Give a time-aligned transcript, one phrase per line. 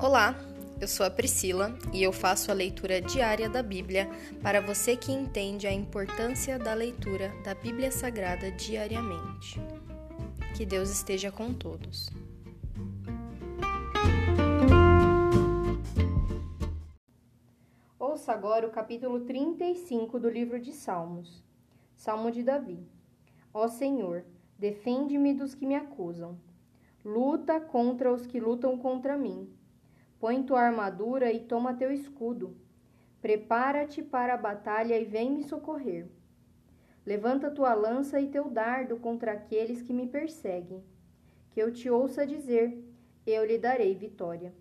[0.00, 0.36] Olá,
[0.80, 4.08] eu sou a Priscila e eu faço a leitura diária da Bíblia
[4.40, 9.60] para você que entende a importância da leitura da Bíblia Sagrada diariamente.
[10.56, 12.08] Que Deus esteja com todos.
[17.98, 21.42] Ouça agora o capítulo 35 do livro de Salmos.
[21.96, 22.86] Salmo de Davi.
[23.52, 24.24] Ó Senhor,
[24.56, 26.38] defende-me dos que me acusam.
[27.04, 29.57] Luta contra os que lutam contra mim.
[30.20, 32.56] Põe tua armadura e toma teu escudo.
[33.20, 36.08] Prepara-te para a batalha e vem me socorrer.
[37.06, 40.82] Levanta tua lança e teu dardo contra aqueles que me perseguem.
[41.52, 42.76] Que eu te ouça dizer:
[43.26, 44.52] eu lhe darei vitória.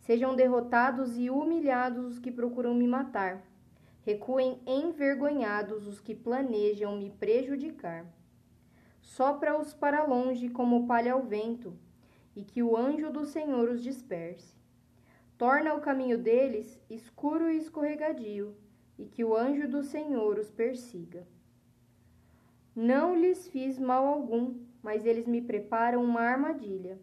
[0.00, 3.42] Sejam derrotados e humilhados os que procuram me matar.
[4.04, 8.04] Recuem envergonhados os que planejam me prejudicar.
[9.00, 11.78] Sopra-os para longe como palha ao vento,
[12.34, 14.61] e que o anjo do Senhor os disperse.
[15.42, 18.54] Torna o caminho deles escuro e escorregadio,
[18.96, 21.26] e que o anjo do Senhor os persiga.
[22.76, 26.96] Não lhes fiz mal algum, mas eles me preparam uma armadilha.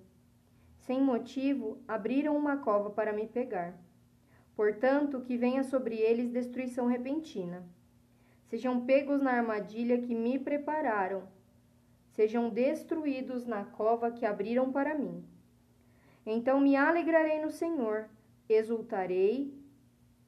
[0.77, 3.77] Sem motivo, abriram uma cova para me pegar.
[4.55, 7.67] Portanto, que venha sobre eles destruição repentina.
[8.45, 11.27] Sejam pegos na armadilha que me prepararam.
[12.11, 15.25] Sejam destruídos na cova que abriram para mim.
[16.25, 18.07] Então me alegrarei no Senhor,
[18.49, 19.53] exultarei,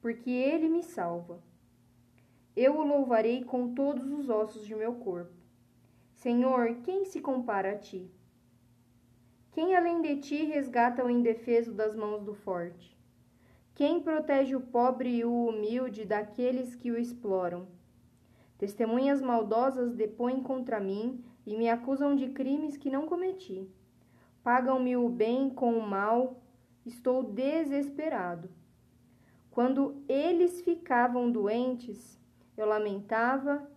[0.00, 1.42] porque ele me salva.
[2.54, 5.32] Eu o louvarei com todos os ossos de meu corpo.
[6.14, 8.10] Senhor, quem se compara a ti?
[9.50, 12.96] Quem além de ti resgata o indefeso das mãos do forte?
[13.74, 17.66] Quem protege o pobre e o humilde daqueles que o exploram?
[18.58, 23.68] Testemunhas maldosas depõem contra mim e me acusam de crimes que não cometi.
[24.44, 26.40] Pagam-me o bem com o mal,
[26.84, 28.50] estou desesperado.
[29.50, 32.18] Quando eles ficavam doentes,
[32.56, 33.70] eu lamentava,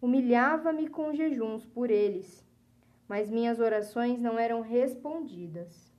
[0.00, 2.44] humilhava-me com jejuns por eles
[3.08, 5.92] mas minhas orações não eram respondidas.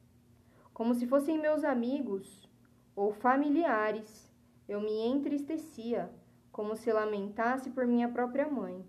[0.73, 2.49] Como se fossem meus amigos
[2.95, 4.31] ou familiares,
[4.67, 6.09] eu me entristecia,
[6.51, 8.83] como se lamentasse por minha própria mãe.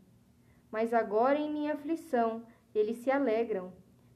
[0.71, 2.43] Mas agora, em minha aflição,
[2.75, 3.73] eles se alegram.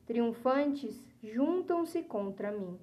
[0.06, 2.78] Triunfantes, juntam-se contra mim.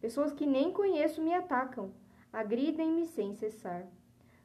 [0.00, 1.92] Pessoas que nem conheço me atacam,
[2.32, 3.86] agridem-me sem cessar.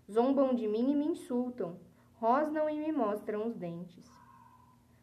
[0.10, 1.80] Zombam de mim e me insultam,
[2.16, 4.10] rosnam e me mostram os dentes.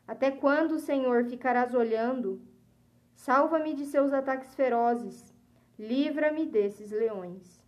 [0.07, 2.41] Até quando, Senhor, ficarás olhando?
[3.15, 5.35] Salva-me de seus ataques ferozes,
[5.79, 7.63] livra-me desses leões.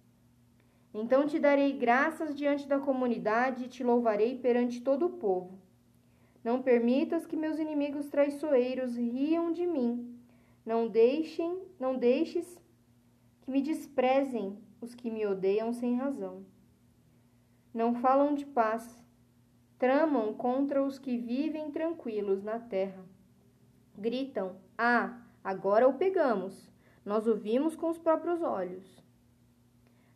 [0.93, 5.61] Então te darei graças diante da comunidade e te louvarei perante todo o povo.
[6.43, 10.10] Não permitas que meus inimigos traiçoeiros riam de mim.
[10.71, 12.57] Não deixem, não deixes
[13.41, 16.47] que me desprezem os que me odeiam sem razão.
[17.75, 19.05] Não falam de paz,
[19.81, 23.05] tramam contra os que vivem tranquilos na terra.
[23.99, 26.71] Gritam: Ah, agora o pegamos!
[27.05, 29.03] Nós o vimos com os próprios olhos.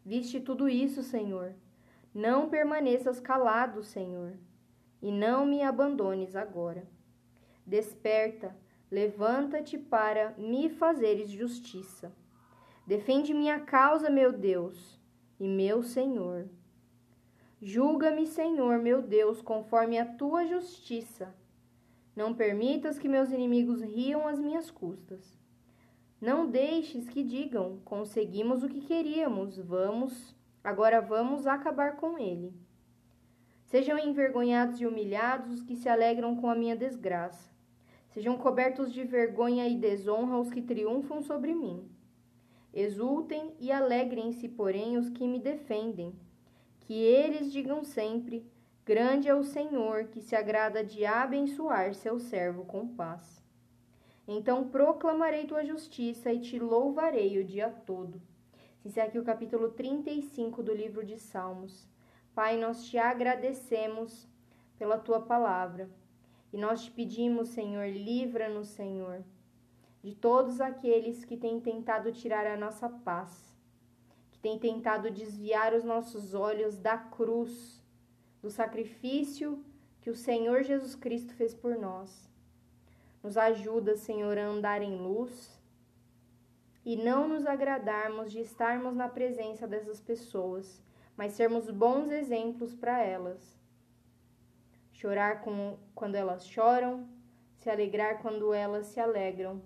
[0.04, 1.52] Viste tudo isso, Senhor.
[2.14, 4.38] Não permaneças calado, Senhor,
[5.02, 6.86] e não me abandones agora.
[7.66, 8.54] Desperta,
[8.90, 12.12] levanta-te para me fazeres justiça.
[12.86, 15.00] Defende minha causa, meu Deus
[15.40, 16.48] e meu Senhor.
[17.60, 21.34] Julga-me, Senhor, meu Deus, conforme a tua justiça.
[22.14, 25.38] Não permitas que meus inimigos riam às minhas custas.
[26.20, 32.52] Não deixes que digam: conseguimos o que queríamos, vamos, agora vamos acabar com ele.
[33.64, 37.53] Sejam envergonhados e humilhados os que se alegram com a minha desgraça.
[38.14, 41.90] Sejam cobertos de vergonha e desonra os que triunfam sobre mim.
[42.72, 46.14] Exultem e alegrem-se, porém, os que me defendem
[46.82, 48.46] que eles digam sempre:
[48.86, 53.42] Grande é o Senhor, que se agrada de abençoar seu servo com paz.
[54.28, 58.22] Então proclamarei tua justiça e te louvarei o dia todo.
[58.84, 61.84] Esse aqui o capítulo 35 do livro de Salmos.
[62.32, 64.28] Pai, nós te agradecemos
[64.78, 65.88] pela tua palavra.
[66.54, 69.22] E nós te pedimos, Senhor, livra-nos, Senhor,
[70.02, 73.54] de todos aqueles que têm tentado tirar a nossa paz
[74.44, 77.82] tem tentado desviar os nossos olhos da cruz,
[78.42, 79.64] do sacrifício
[80.02, 82.30] que o Senhor Jesus Cristo fez por nós.
[83.22, 85.58] Nos ajuda, Senhor, a andar em luz
[86.84, 90.82] e não nos agradarmos de estarmos na presença dessas pessoas,
[91.16, 93.58] mas sermos bons exemplos para elas.
[95.04, 97.06] Chorar com, quando elas choram,
[97.58, 99.60] se alegrar quando elas se alegram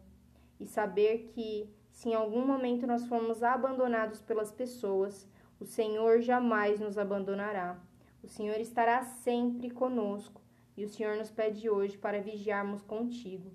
[0.58, 5.28] e saber que Se em algum momento nós formos abandonados pelas pessoas,
[5.60, 7.80] o Senhor jamais nos abandonará.
[8.20, 10.42] O Senhor estará sempre conosco
[10.76, 13.52] e o Senhor nos pede hoje para vigiarmos contigo.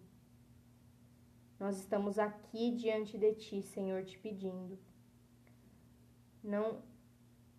[1.59, 4.80] Nós estamos aqui diante de ti, Senhor, te pedindo.
[6.41, 6.81] Não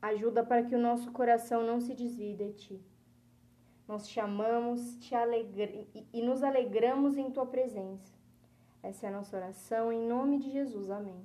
[0.01, 2.94] ajuda para que o nosso coração não se desvie de ti.
[3.87, 5.15] Nós te amamos te
[6.13, 8.13] e nos alegramos em tua presença.
[8.83, 10.91] Essa é a nossa oração em nome de Jesus.
[10.91, 11.23] Amém.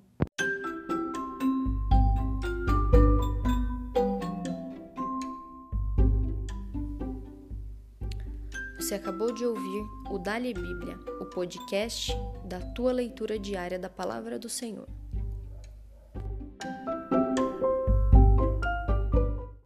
[8.78, 12.12] Você acabou de ouvir o Dali Bíblia, o podcast
[12.44, 14.88] da tua leitura diária da palavra do Senhor.